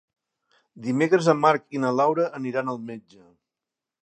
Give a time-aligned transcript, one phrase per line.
[0.85, 3.23] Dimecres en Marc i na Laura aniran al metge.